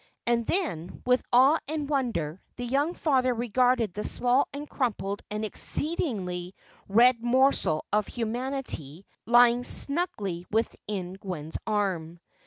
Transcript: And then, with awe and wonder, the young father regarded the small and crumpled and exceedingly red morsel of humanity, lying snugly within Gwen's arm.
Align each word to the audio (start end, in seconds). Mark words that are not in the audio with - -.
And 0.25 0.47
then, 0.47 1.03
with 1.05 1.21
awe 1.31 1.59
and 1.67 1.87
wonder, 1.87 2.41
the 2.55 2.65
young 2.65 2.95
father 2.95 3.35
regarded 3.35 3.93
the 3.93 4.03
small 4.03 4.47
and 4.51 4.67
crumpled 4.67 5.21
and 5.29 5.45
exceedingly 5.45 6.55
red 6.87 7.21
morsel 7.21 7.85
of 7.93 8.07
humanity, 8.07 9.05
lying 9.27 9.63
snugly 9.63 10.47
within 10.49 11.13
Gwen's 11.21 11.59
arm. 11.67 12.19